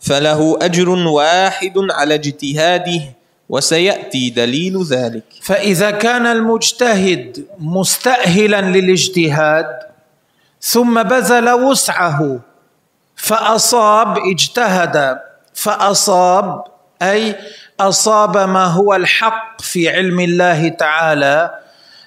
فله 0.00 0.58
أجر 0.62 0.88
واحد 0.88 1.72
على 1.90 2.14
اجتهاده 2.14 3.00
وسيأتي 3.48 4.30
دليل 4.30 4.82
ذلك. 4.82 5.24
فإذا 5.42 5.90
كان 5.90 6.26
المجتهد 6.26 7.46
مستاهلا 7.58 8.60
للاجتهاد 8.60 9.66
ثم 10.60 11.02
بذل 11.02 11.50
وسعه 11.50 12.40
فأصاب 13.16 14.18
اجتهد. 14.18 15.18
فأصاب 15.54 16.64
أي 17.02 17.36
أصاب 17.80 18.36
ما 18.36 18.64
هو 18.64 18.94
الحق 18.94 19.60
في 19.60 19.88
علم 19.88 20.20
الله 20.20 20.68
تعالى 20.68 21.58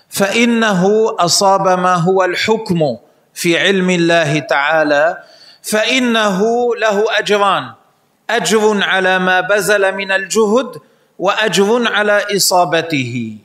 فإنه 0.09 1.15
أصاب 1.19 1.67
ما 1.67 1.95
هو 1.95 2.23
الحكم 2.23 2.97
في 3.33 3.59
علم 3.59 3.89
الله 3.89 4.39
تعالى 4.39 5.23
فإنه 5.63 6.41
له 6.75 7.05
أجران. 7.19 7.71
أجر 8.29 8.83
على 8.83 9.19
ما 9.19 9.41
بذل 9.41 9.95
من 9.95 10.11
الجهد 10.11 10.81
وأجر 11.19 11.93
على 11.93 12.25
إصابته. 12.35 13.37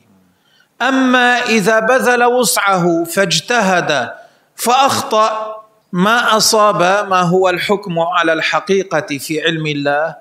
أما 0.81 1.39
إذا 1.39 1.79
بذل 1.79 2.23
وسعه 2.23 3.03
فاجتهد 3.03 4.13
فأخطأ. 4.55 5.62
ما 5.93 6.37
أصاب 6.37 7.09
ما 7.09 7.21
هو 7.21 7.49
الحكم 7.49 7.99
على 7.99 8.33
الحقيقة 8.33 9.17
في 9.17 9.41
علم 9.41 9.67
الله 9.67 10.15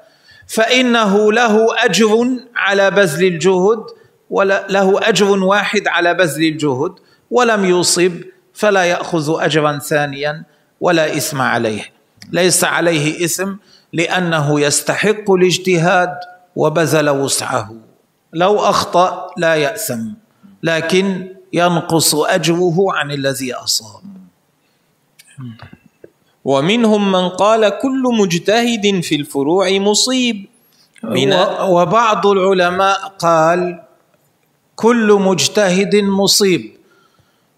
فإنه 0.46 1.32
له 1.32 1.66
أجر 1.84 2.26
على 2.56 2.90
بذل 2.90 3.24
الجهد 3.24 3.82
وله 4.30 5.08
أجر 5.08 5.38
واحد 5.44 5.88
على 5.88 6.14
بذل 6.14 6.44
الجهد 6.44 6.92
ولم 7.30 7.64
يصب 7.64 8.12
فلا 8.54 8.84
يأخذ 8.84 9.42
أجرا 9.44 9.78
ثانيا 9.78 10.44
ولا 10.80 11.16
إثم 11.16 11.40
عليه. 11.40 11.92
ليس 12.32 12.64
عليه 12.64 13.24
إثم 13.24 13.52
لأنه 13.92 14.60
يستحق 14.60 15.30
الاجتهاد 15.30 16.14
وبذل 16.56 17.10
وسعه. 17.10 17.74
لو 18.32 18.58
أخطأ 18.58 19.30
لا 19.36 19.54
يأثم 19.54 20.02
لكن 20.62 21.28
ينقص 21.52 22.14
أجره 22.14 22.76
عن 22.92 23.10
الذي 23.10 23.54
أصاب. 23.54 24.21
ومنهم 26.44 27.12
من 27.12 27.28
قال 27.28 27.68
كل 27.78 28.02
مجتهد 28.20 29.00
في 29.00 29.14
الفروع 29.14 29.70
مصيب. 29.70 30.46
وبعض 31.68 32.26
العلماء 32.26 32.98
قال 33.18 33.82
كل 34.76 35.18
مجتهد 35.20 35.94
مصيب. 35.96 36.76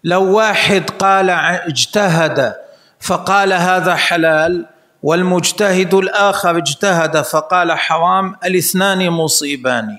لو 0.03 0.37
واحد 0.37 0.89
قال 0.89 1.29
اجتهد 1.29 2.55
فقال 2.99 3.53
هذا 3.53 3.95
حلال 3.95 4.65
والمجتهد 5.03 5.93
الآخر 5.93 6.57
اجتهد 6.57 7.21
فقال 7.21 7.71
حرام 7.71 8.35
الاثنان 8.45 9.09
مصيبان. 9.09 9.97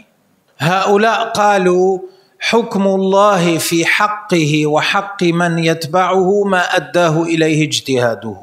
هؤلاء 0.59 1.29
قالوا 1.29 1.99
حكم 2.41 2.87
الله 2.87 3.59
في 3.59 3.87
حقه 3.87 4.67
وحق 4.67 5.23
من 5.23 5.59
يتبعه 5.59 6.45
ما 6.45 6.77
أداه 6.77 7.23
إليه 7.23 7.67
اجتهاده. 7.67 8.37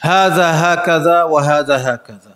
هذا 0.00 0.50
هكذا 0.64 1.22
وهذا 1.22 1.94
هكذا. 1.94 2.32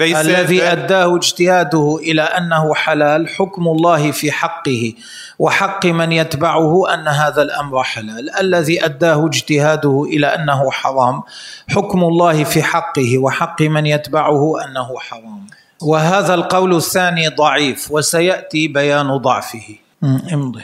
الذي 0.00 0.62
أداه 0.62 1.16
اجتهاده 1.16 1.98
إلى 2.02 2.22
أنه 2.22 2.74
حلال 2.74 3.28
حكم 3.28 3.68
الله 3.68 4.10
في 4.10 4.32
حقه 4.32 4.94
وحق 5.38 5.86
من 5.86 6.12
يتبعه 6.12 6.94
أن 6.94 7.08
هذا 7.08 7.42
الأمر 7.42 7.82
حلال. 7.82 8.36
الذي 8.40 8.84
أداه 8.84 9.26
اجتهاده 9.26 10.04
إلى 10.06 10.26
أنه 10.26 10.70
حرام 10.70 11.22
حكم 11.68 12.04
الله 12.04 12.44
في 12.44 12.62
حقه 12.62 13.18
وحق 13.18 13.62
من 13.62 13.86
يتبعه 13.86 14.64
أنه 14.64 14.98
حرام. 14.98 15.46
وهذا 15.82 16.34
القول 16.34 16.76
الثاني 16.76 17.28
ضعيف 17.28 17.90
وسيأتي 17.90 18.68
بيان 18.68 19.16
ضعفه. 19.16 19.76
امضي. 20.04 20.62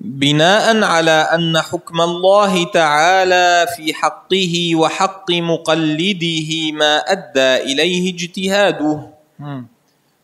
بناء 0.00 0.82
على 0.82 1.10
أن 1.10 1.60
حكم 1.60 2.00
الله 2.00 2.64
تعالى 2.64 3.66
في 3.76 3.94
حقه 3.94 4.72
وحق 4.74 5.30
مقلده 5.30 6.72
ما 6.72 6.96
أدى 6.96 7.72
إليه 7.72 8.14
اجتهاده. 8.14 9.10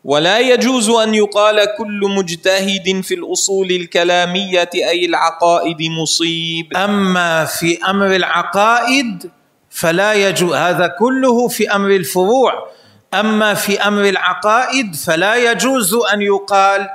ولا 0.03 0.39
يجوز 0.39 0.89
أن 0.89 1.15
يقال 1.15 1.67
كل 1.77 2.01
مجتهد 2.17 3.01
في 3.03 3.13
الأصول 3.13 3.71
الكلامية 3.71 4.69
أي 4.75 5.05
العقائد 5.05 5.81
مصيب. 5.81 6.77
أما 6.77 7.45
في 7.45 7.79
أمر 7.89 8.15
العقائد 8.15 9.31
فلا 9.69 10.13
يجوز 10.13 10.53
هذا 10.53 10.87
كله 10.87 11.47
في 11.47 11.71
أمر 11.75 11.89
الفروع. 11.89 12.67
أما 13.13 13.53
في 13.53 13.79
أمر 13.81 14.09
العقائد 14.09 14.95
فلا 14.95 15.51
يجوز 15.51 15.93
أن 16.13 16.21
يقال 16.21 16.89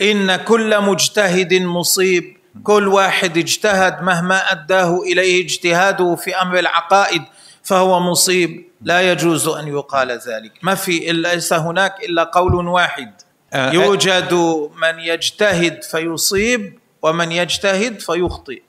إن 0.00 0.36
كل 0.36 0.80
مجتهد 0.80 1.54
مصيب. 1.54 2.36
كل 2.62 2.88
واحد 2.88 3.38
اجتهد 3.38 4.02
مهما 4.02 4.52
أداه 4.52 5.02
إليه 5.02 5.44
اجتهاده 5.44 6.14
في 6.14 6.36
أمر 6.36 6.58
العقائد 6.58 7.22
فهو 7.62 8.00
مصيب. 8.00 8.64
لا 8.82 9.12
يجوز 9.12 9.48
أن 9.48 9.68
يقال 9.68 10.10
ذلك. 10.10 10.52
ما 10.62 10.74
في 10.74 11.12
ليس 11.12 11.52
هناك 11.52 12.04
إلا 12.04 12.24
قول 12.24 12.54
واحد. 12.54 13.12
آه، 13.52 13.72
يوجد 13.72 14.34
من 14.82 14.98
يجتهد 14.98 15.82
فيصيب 15.82 16.78
ومن 17.02 17.32
يجتهد 17.32 18.00
فيخطئ. 18.00 18.62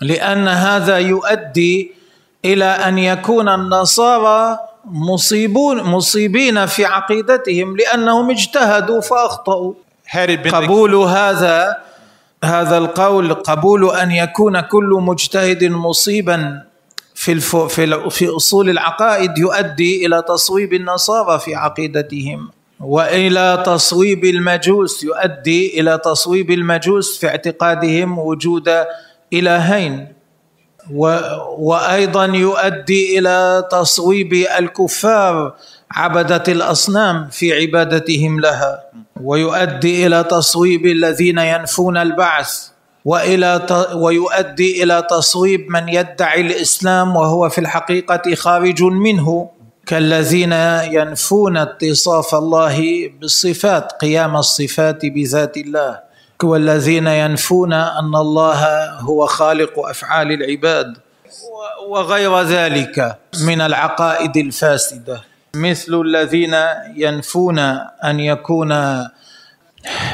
لأن 0.00 0.48
هذا 0.48 0.98
يؤدي 0.98 1.92
إلى 2.44 2.64
أن 2.64 2.98
يكون 2.98 3.48
النصارى 3.48 4.58
مصيبون 4.84 5.82
مصيبين 5.82 6.66
في 6.66 6.84
عقيدتهم 6.84 7.76
لأنهم 7.76 8.30
اجتهدوا 8.30 9.00
فأخطأوا. 9.00 9.74
قبول 10.52 10.94
هذا 10.94 11.76
هذا 12.44 12.78
القول 12.78 13.34
قبول 13.34 13.90
أن 13.90 14.10
يكون 14.10 14.60
كل 14.60 14.98
مجتهد 15.00 15.64
مصيبا 15.64 16.62
في. 17.14 17.40
في 17.40 18.10
في 18.10 18.28
أصول 18.28 18.70
العقائد 18.70 19.38
يؤدي 19.38 20.06
إلى 20.06 20.22
تصويب 20.28 20.74
النصارى 20.74 21.38
في 21.38 21.54
عقيدتهم 21.54 22.50
وإلى 22.80 23.62
تصويب 23.66 24.24
المجوس 24.24 25.04
يؤدي 25.04 25.80
إلى 25.80 25.98
تصويب 26.04 26.50
المجوس 26.50 27.18
في 27.18 27.26
اعتقادهم 27.28 28.18
وجود 28.18 28.68
إلهين. 29.32 30.18
وأيضا 31.58 32.24
يؤدي 32.24 33.18
إلى 33.18 33.68
تصويب 33.70 34.32
الكفار 34.32 35.54
عبدة 35.90 36.42
الأصنام 36.48 37.28
في 37.30 37.52
عبادتهم 37.52 38.40
لها 38.40 38.84
ويؤدي 39.22 40.06
إلى 40.06 40.24
تصويب 40.24 40.86
الذين 40.86 41.38
ينفون 41.38 41.96
البعث 41.96 42.68
وإلى 43.04 43.66
ويؤدي 43.94 44.82
إلى 44.82 45.06
تصويب 45.10 45.70
من 45.70 45.88
يدعي 45.88 46.40
الإسلام 46.40 47.16
وهو 47.16 47.48
في 47.48 47.58
الحقيقة 47.58 48.34
خارج 48.34 48.82
منه. 48.82 49.50
كالذين 49.86 50.52
ينفون 50.92 51.56
اتصاف 51.56 52.34
الله 52.34 53.08
بالصفات 53.20 53.92
قيام 53.92 54.36
الصفات 54.36 55.06
بذات 55.06 55.56
الله. 55.56 56.00
والذين 56.42 57.06
ينفون 57.06 57.72
أن 57.72 58.14
الله 58.14 58.90
هو 59.00 59.26
خالق 59.26 59.78
أفعال 59.78 60.32
العباد. 60.32 60.96
وغير 61.88 62.42
ذلك 62.42 63.16
من 63.44 63.60
العقائد 63.60 64.36
الفاسدة. 64.36 65.27
مثل 65.56 66.00
الذين 66.00 66.56
ينفون 66.96 67.58
أن 68.04 68.20
يكون 68.20 68.72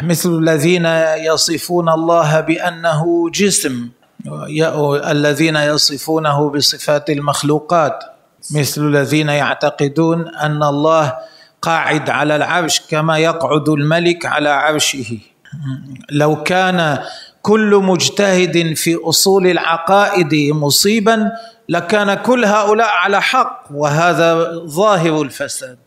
مثل 0.02 0.38
الذين 0.38 0.86
يصفون 1.26 1.88
الله 1.88 2.40
بأنه 2.40 3.30
جسم 3.30 3.88
الذين 5.06 5.56
يصفونه 5.56 6.50
بصفات 6.50 7.10
المخلوقات. 7.10 8.04
مثل 8.54 8.80
الذين 8.88 9.28
يعتقدون 9.28 10.28
أن 10.28 10.62
الله 10.62 11.14
قاعد 11.62 12.10
على 12.10 12.36
العرش 12.36 12.80
كما 12.90 13.18
يقعد 13.18 13.68
الملك 13.68 14.26
على 14.26 14.48
عرشه. 14.48 15.18
لو 16.10 16.42
كان 16.42 16.98
كل 17.42 17.80
مجتهد 17.84 18.74
في 18.76 18.98
أصول 19.04 19.46
العقائد 19.46 20.34
مصيبا 20.54 21.30
لكان 21.68 22.14
كل 22.14 22.44
هؤلاء 22.44 22.88
على 22.88 23.22
حق 23.22 23.64
وهذا 23.74 24.50
ظاهر 24.66 25.22
الفساد. 25.22 25.78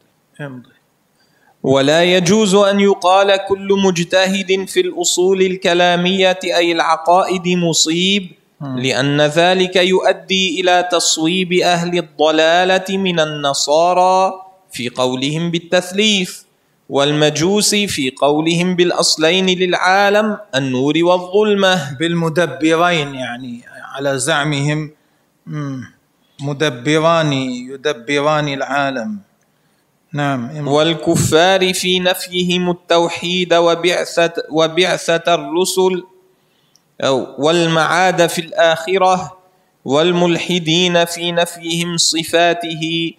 ولا 1.63 2.03
يجوز 2.03 2.55
أن 2.55 2.79
يقال 2.79 3.37
كل 3.47 3.67
مجتهد 3.85 4.65
في 4.67 4.79
الأصول 4.79 5.41
الكلامية 5.41 6.39
أي 6.43 6.71
العقائد 6.71 7.47
مصيب 7.47 8.31
لأن 8.75 9.21
ذلك 9.21 9.75
يؤدي 9.75 10.61
إلى 10.61 10.89
تصويب 10.91 11.53
أهل 11.53 11.97
الضلالة 11.97 12.97
من 12.97 13.19
النصارى 13.19 14.33
في 14.71 14.89
قولهم 14.89 15.51
بالتثليث 15.51 16.41
والمجوس 16.89 17.75
في 17.75 18.11
قولهم 18.21 18.75
بالأصلين 18.75 19.45
للعالم 19.45 20.37
النور 20.55 20.93
والظلمة. 21.03 21.97
بالمدبرين 21.99 23.15
يعني 23.15 23.61
على 23.95 24.19
زعمهم 24.19 24.91
مدبران 26.41 27.33
يدبران 27.33 28.47
العالم. 28.47 29.19
نعم 30.13 30.67
والكفار 30.67 31.73
في 31.73 31.99
نفيهم 31.99 32.69
التوحيد 32.69 33.53
وبعثة, 33.53 34.33
وبعثة 34.49 35.33
الرسل 35.33 36.03
والمعاد 37.37 38.27
في 38.27 38.41
الآخرة 38.41 39.37
والملحدين 39.85 41.05
في 41.05 41.31
نفيهم 41.31 41.97
صفاته. 41.97 43.13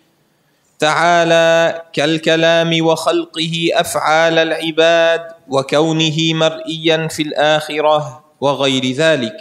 تعالى 0.78 1.82
كالكلام 1.92 2.86
وخلقه 2.86 3.68
أفعال 3.72 4.38
العباد 4.38 5.22
وكونه 5.48 6.34
مرئيا 6.34 7.08
في 7.08 7.22
الآخرة 7.22 8.24
وغير 8.40 8.84
ذلك. 8.92 9.36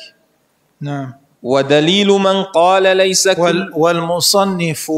نعم. 0.82 1.27
ودليل 1.48 2.08
من 2.08 2.44
قال 2.44 2.98
ليس 2.98 3.28
كل 3.28 3.72
والمصنف 3.74 4.92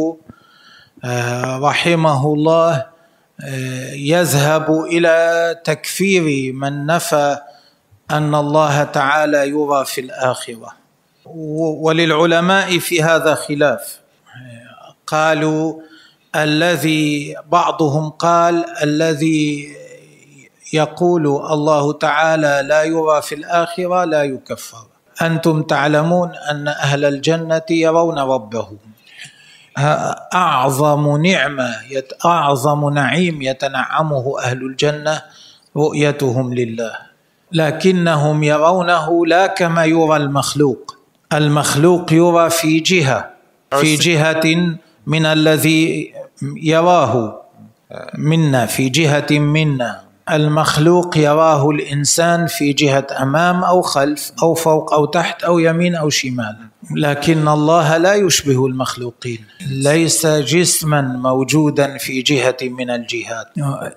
آه، 1.05 1.57
رحمه 1.59 2.33
الله 2.33 2.85
آه، 3.41 3.91
يذهب 3.93 4.81
إلى 4.85 5.15
تكفير 5.63 6.53
من 6.53 6.85
نفى 6.85 7.37
أن 8.11 8.35
الله 8.35 8.83
تعالى 8.83 9.49
يرى 9.49 9.85
في 9.85 10.01
الآخرة. 10.01 10.73
وللعلماء 11.85 12.79
في 12.79 13.03
هذا 13.03 13.35
خلاف. 13.35 13.99
قالوا 15.07 15.81
الذي 16.35 17.35
بعضهم 17.51 18.09
قال 18.09 18.65
الذي 18.83 19.69
يقول 20.73 21.25
الله 21.27 21.93
تعالى 21.93 22.61
لا 22.67 22.83
يرى 22.83 23.21
في 23.21 23.35
الآخرة 23.35 24.03
لا 24.05 24.23
يكفر. 24.23 24.88
أنتم 25.21 25.61
تعلمون 25.63 26.31
أن 26.51 26.67
أهل 26.67 27.05
الجنة 27.05 27.67
يرون 27.69 28.19
ربهم. 28.19 28.77
أعظم 30.33 31.21
نعمة 31.21 31.69
أعظم 32.25 32.89
نعيم 32.93 33.41
يتنعمه 33.41 34.25
أهل 34.43 34.57
الجنة 34.57 35.21
رؤيتهم 35.77 36.53
لله. 36.53 36.93
لكنهم 37.51 38.43
يرونه 38.43 39.25
لا 39.25 39.47
كما 39.47 39.85
يرى 39.85 40.17
المخلوق. 40.17 40.97
المخلوق 41.33 42.13
يرى 42.13 42.49
في 42.49 42.79
جهة 42.79 43.29
في 43.71 43.95
جهة 43.95 44.45
من 45.07 45.25
الذي 45.25 46.13
يراه 46.63 47.41
منا 48.17 48.65
في 48.65 48.89
جهة 48.89 49.31
منا. 49.31 50.08
المخلوق 50.31 51.17
يراه 51.17 51.69
الإنسان 51.69 52.47
في 52.47 52.73
جهة 52.73 53.07
أمام 53.21 53.63
أو 53.63 53.81
خلف 53.81 54.31
أو 54.43 54.53
فوق 54.53 54.93
أو 54.93 55.05
تحت 55.05 55.43
أو 55.43 55.59
يمين 55.59 55.95
أو 55.95 56.09
شمال. 56.09 56.57
لكن 56.95 57.47
الله 57.47 57.97
لا 57.97 58.13
يشبه 58.13 58.65
المخلوقين. 58.65 59.45
ليس 59.71 60.25
جسما 60.25 61.01
موجودا 61.01 61.97
في 61.97 62.21
جهة 62.21 62.57
من 62.61 62.89
الجهات. 62.89 63.47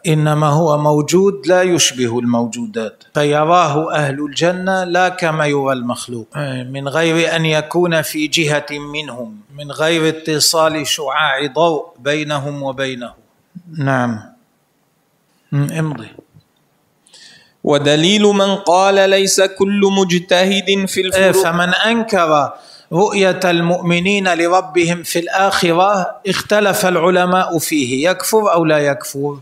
إنما 0.06 0.46
هو 0.46 0.78
موجود 0.78 1.46
لا 1.46 1.62
يشبه 1.62 2.18
الموجودات. 2.18 3.04
فيراه 3.14 3.94
أهل 3.94 4.24
الجنة 4.24 4.84
لا 4.84 5.08
كما 5.08 5.46
يرى 5.46 5.72
المخلوق. 5.72 6.28
من 6.70 6.88
غير 6.88 7.36
أن 7.36 7.46
يكون 7.46 8.02
في 8.02 8.26
جهة 8.26 8.66
منهم. 8.94 9.36
من 9.58 9.72
غير 9.72 10.08
اتصال 10.08 10.86
شعاع 10.86 11.46
ضوء 11.54 11.86
بينهم 11.98 12.62
وبينه. 12.62 13.12
نعم. 13.78 14.31
امضي. 15.52 16.08
ودليل 17.64 18.22
من 18.22 18.54
قال 18.56 19.10
ليس 19.10 19.40
كل 19.40 19.80
مجتهد 19.98 20.84
في 20.86 21.00
الفروع 21.00 21.24
إيه، 21.24 21.32
فمن 21.32 21.74
أنكر 21.74 22.52
رؤية 22.92 23.40
المؤمنين 23.44 24.34
لربهم 24.34 25.02
في 25.02 25.18
الآخرة 25.18 26.16
اختلف 26.26 26.86
العلماء 26.86 27.58
فيه 27.58 28.10
يكفر 28.10 28.52
أو 28.52 28.64
لا 28.64 28.78
يكفر. 28.78 29.38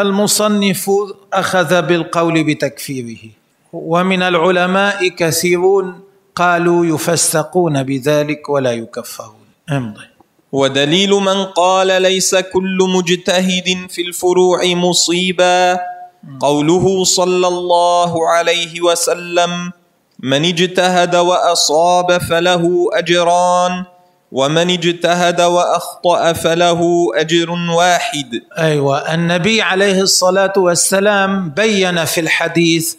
المصنف 0.00 0.90
أخذ 1.32 1.82
بالقول 1.82 2.44
بتكفيره. 2.44 3.30
ومن 3.72 4.22
العلماء 4.22 5.08
كثيرون 5.08 6.00
قالوا 6.34 6.86
يفسقون 6.86 7.82
بذلك 7.82 8.48
ولا 8.48 8.72
يكفرون. 8.72 9.46
امضي. 9.70 10.15
ودليل 10.52 11.10
من 11.10 11.44
قال 11.44 12.02
ليس 12.02 12.34
كل 12.34 12.78
مجتهد 12.96 13.86
في 13.88 14.02
الفروع 14.02 14.64
مصيبا. 14.64 15.80
قوله 16.40 17.04
صلى 17.04 17.48
الله 17.48 18.28
عليه 18.30 18.80
وسلم 18.80 19.72
من 20.20 20.44
اجتهد 20.44 21.16
وأصاب 21.16 22.18
فله 22.18 22.88
أجران 22.92 23.84
ومن 24.32 24.70
اجتهد 24.70 25.40
وأخطأ 25.40 26.32
فله 26.32 27.06
أجر 27.14 27.50
واحد. 27.50 28.40
أيوه 28.58 29.14
النبي 29.14 29.62
عليه 29.62 30.00
الصلاة 30.00 30.52
والسلام 30.56 31.50
بين 31.50 32.04
في 32.04 32.20
الحديث 32.20 32.94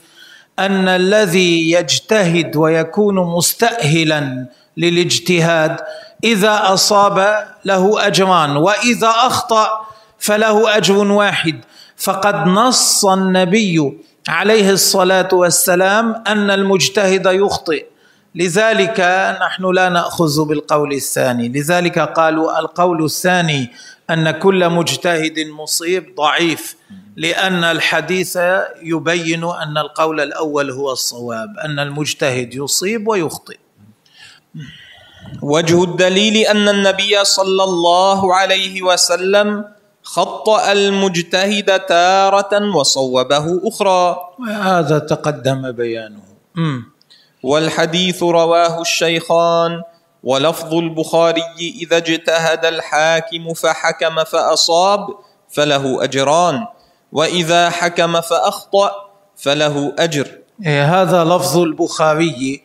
أن 0.60 0.88
الذي 0.88 1.72
يجتهد 1.72 2.56
ويكون 2.56 3.16
مستاهلا 3.16 4.46
للاجتهاد 4.78 5.78
إذا 6.24 6.74
أصاب 6.74 7.48
له 7.66 8.08
أجران 8.08 8.58
وإذا 8.58 9.10
أخطأ 9.10 9.88
فله 10.20 10.78
أجر 10.78 10.98
واحد. 11.12 11.62
فقد 11.98 12.36
نص 12.48 13.06
النبي 13.06 13.98
عليه 14.28 14.72
الصلاة 14.72 15.30
والسلام 15.34 16.24
أن 16.28 16.52
المجتهد 16.52 17.26
يخطئ. 17.26 17.86
لذلك 18.36 19.00
نحن 19.42 19.72
لا 19.72 19.90
نأخذ 19.90 20.46
بالقول 20.46 20.94
الثاني. 20.94 21.50
لذلك 21.50 22.00
قالوا 22.00 22.60
القول 22.60 23.06
الثاني 23.06 23.72
أن 24.10 24.32
كل 24.32 24.70
مجتهد 24.70 25.40
مصيب 25.40 26.16
ضعيف 26.16 26.76
لأن 27.16 27.64
الحديث 27.64 28.38
يبين 28.84 29.44
أن 29.44 29.78
القول 29.78 30.22
الأول 30.22 30.72
هو 30.72 30.92
الصواب 30.92 31.58
أن 31.66 31.80
المجتهد 31.80 32.54
يصيب 32.54 33.08
ويخطئ. 33.08 33.58
وجه 35.42 35.84
الدليل 35.84 36.38
أن 36.38 36.70
النبي 36.70 37.26
صلى 37.26 37.64
الله 37.64 38.36
عليه 38.36 38.82
وسلم 38.82 39.66
خطأ 40.04 40.72
المجتهد 40.72 41.80
تارة 41.80 42.76
وصوبه 42.76 43.62
أخرى. 43.64 44.18
وهذا 44.40 45.00
تقدم 45.00 45.72
بيانه. 45.72 46.24
والحديث 47.44 48.24
رواه 48.24 48.82
الشيخان 48.82 49.84
ولفظ 50.24 50.74
البخاري 50.74 51.44
إذا 51.82 51.98
اجتهد 51.98 52.66
الحاكم 52.66 53.54
فحكم 53.54 54.24
فأصاب 54.24 55.08
فله 55.50 56.04
أجران 56.04 56.66
وإذا 57.12 57.70
حكم 57.70 58.22
فأخطأ 58.22 58.92
فله 59.38 59.94
أجر. 60.00 60.28
إيه، 60.66 61.02
هذا 61.02 61.24
لفظ 61.24 61.58
البخاري. 61.58 62.64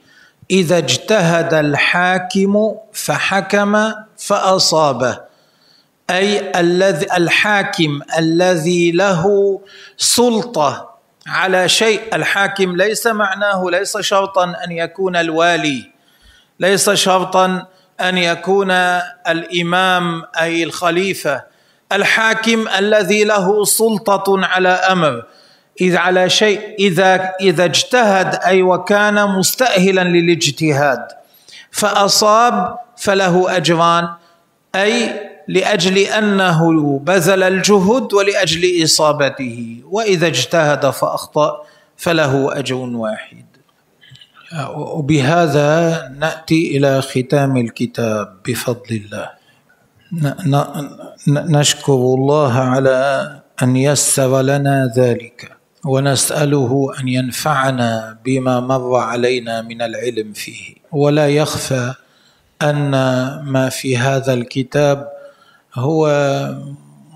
إذا 0.53 0.79
اجتهد 0.79 1.55
الحاكم 1.55 2.75
فحكم 2.93 3.93
فأصابه. 4.19 5.21
أي 6.11 6.61
الذي 6.61 7.07
الحاكم 7.17 8.01
الذي 8.19 8.93
له 8.93 9.61
سلطة 9.97 10.91
على 11.27 11.69
شيء 11.69 12.17
الحاكم 12.17 12.77
ليس 12.77 13.07
معناه 13.07 13.71
ليس 13.71 13.97
شرطا 13.99 14.45
أن 14.45 14.73
يكون 14.73 15.17
الوالي. 15.17 15.91
ليس 16.61 16.91
شرطا 16.91 17.67
أن 18.01 18.19
يكون 18.19 18.71
الإمام 19.29 20.23
أي 20.41 20.65
الخليفة. 20.65 21.45
الحاكم 21.93 22.69
الذي 22.69 23.25
له 23.25 23.65
سلطة 23.65 24.47
على 24.47 24.69
أمر. 24.69 25.25
إذ 25.83 25.97
على 25.97 26.31
شيء 26.31 26.61
إذا 26.79 27.33
إذا 27.41 27.65
اجتهد 27.65 28.35
أي 28.35 28.63
وكان 28.63 29.29
مستاهلا 29.39 30.05
للاجتهاد. 30.05 31.05
فأصاب 31.71 32.77
فله 32.97 33.57
أجران 33.57 34.09
أي 34.75 34.95
لأجل 35.49 35.99
أنه 35.99 36.59
بذل 36.99 37.43
الجهد 37.43 38.15
ولأجل 38.15 38.85
إصابته. 38.85 39.83
وإذا 39.91 40.27
اجتهد 40.27 40.91
فأخطأ 40.91 41.49
فله 41.97 42.59
أجر 42.59 42.77
واحد. 42.77 43.47
وبهذا 44.77 45.69
نأتي 46.19 46.77
إلى 46.77 47.03
ختام 47.03 47.57
الكتاب 47.57 48.27
بفضل 48.45 48.91
الله. 48.91 49.29
نشكر 51.29 51.93
الله 51.93 52.55
على 52.75 52.97
أن 53.63 53.77
يسر 53.77 54.33
لنا 54.43 54.93
ذلك. 54.97 55.62
ونسأله 55.87 56.93
أن 57.01 57.09
ينفعنا 57.09 58.19
بما 58.25 58.61
مر 58.61 58.97
علينا 58.97 59.63
من 59.63 59.83
العلم 59.83 60.33
فيه. 60.33 60.75
ولا 60.93 61.29
يخفى 61.29 61.95
أن 62.63 62.91
ما 63.45 63.69
في 63.69 63.97
هذا 63.99 64.35
الكتاب 64.35 65.09
هو 65.75 66.07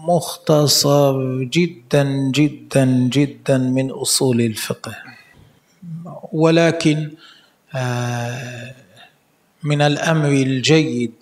مختصر 0.08 1.42
جدا 1.42 2.04
جدا 2.34 2.84
جدا 3.12 3.58
من 3.58 3.90
أصول 3.90 4.40
الفقه. 4.40 4.94
ولكن 6.32 7.10
آه، 7.74 8.74
من 9.62 9.82
الأمر 9.82 10.28
الجيد 10.28 11.12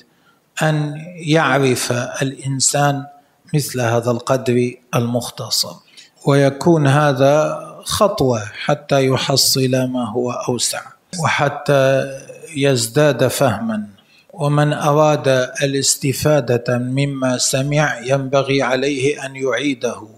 أن 0.63 0.95
يعرف 1.17 1.93
الإنسان 2.23 3.07
مثل 3.55 3.81
هذا 3.81 4.11
القدر 4.11 4.73
المختصر. 4.95 5.84
ويكون 6.27 6.87
هذا 6.87 7.61
خطوة 7.85 8.43
حتى 8.65 9.07
يحصل 9.07 9.71
ما 9.71 10.11
هو 10.11 10.31
أوسع 10.31 10.81
وحتى 11.23 12.11
يزداد 12.57 13.27
فهما. 13.29 13.87
ومن 14.33 14.73
أراد 14.73 15.29
الاستفادة 15.63 16.79
مما 16.79 17.39
سمع 17.39 17.99
ينبغي 17.99 18.63
عليه 18.63 19.27
أن 19.27 19.37
يعيده. 19.37 20.09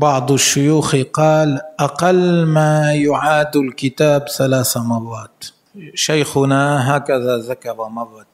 بعض 0.00 0.32
الشيوخ 0.32 0.96
قال 0.96 1.60
أقل 1.80 2.44
ما 2.44 2.94
يعاد 2.94 3.56
الكتاب 3.56 4.28
ثلاث 4.28 4.76
مرات. 4.76 5.44
شيخنا 5.94 6.96
هكذا 6.96 7.36
ذكر 7.36 7.88
مرة. 7.88 8.26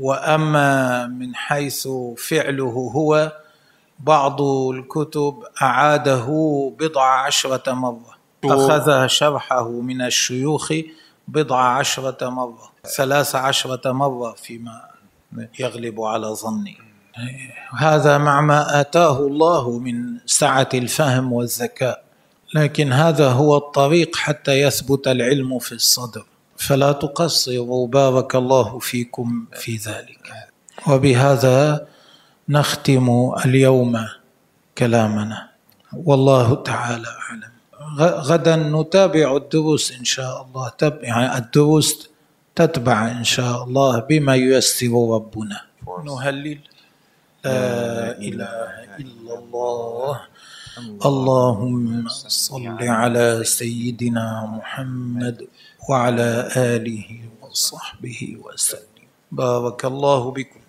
وأما 0.00 1.06
من 1.06 1.34
حيث 1.34 1.88
فعله 2.18 2.90
هو 2.94 3.32
بعض 4.00 4.42
الكتب 4.42 5.42
أعاده 5.62 6.26
بضع 6.78 7.26
عشرة 7.26 7.72
مرة 7.72 8.16
أخذ 8.44 9.06
شرحه 9.06 9.70
من 9.70 10.02
الشيوخ 10.02 10.72
بضع 11.28 11.60
عشرة 11.60 12.28
مرة 12.28 12.72
ثلاث 12.96 13.34
عشرة 13.34 13.92
مرة 13.92 14.32
فيما 14.32 14.82
يغلب 15.58 16.00
على 16.00 16.26
ظني. 16.26 16.76
هذا 17.78 18.18
مع 18.18 18.40
ما 18.40 18.80
آتاه 18.80 19.18
الله 19.18 19.78
من 19.78 20.18
سعة 20.26 20.68
الفهم 20.74 21.32
والذكاء 21.32 22.04
لكن 22.54 22.92
هذا 22.92 23.28
هو 23.30 23.56
الطريق 23.56 24.16
حتى 24.16 24.60
يثبت 24.60 25.08
العلم 25.08 25.58
في 25.58 25.72
الصدر. 25.72 26.26
فلا 26.56 26.92
تقصروا 26.92 27.86
بارك 27.88 28.36
الله 28.36 28.78
فيكم 28.78 29.46
في 29.54 29.76
ذلك. 29.76 30.32
وبهذا 30.88 31.86
نختم 32.48 33.32
اليوم 33.44 33.94
كلامنا. 34.78 35.48
والله 35.92 36.54
تعالى 36.54 37.08
أعلم. 37.22 37.52
غدا 38.28 38.56
نتابع 38.56 39.36
الدروس 39.36 39.92
إن 39.92 40.04
شاء 40.04 40.42
الله. 40.42 40.68
تب 40.78 40.98
يعني 41.02 41.38
الدروس 41.38 42.08
تتبع 42.54 43.10
إن 43.10 43.24
شاء 43.24 43.64
الله 43.64 44.00
بما 44.00 44.34
ييسر 44.34 44.94
ربنا. 45.14 45.60
نهلل. 46.04 46.58
لا 47.44 48.18
إله 48.18 48.66
إلا 49.02 49.32
الله. 49.38 50.20
اللهم 51.06 52.08
صل 52.18 52.76
على 52.82 53.40
سيدنا 53.44 54.26
محمد 54.56 55.46
وعلى 55.88 56.30
آله 56.56 57.08
وصحبه 57.42 58.20
وسلم. 58.44 59.06
بارك 59.32 59.84
الله 59.84 60.30
بكم 60.30 60.60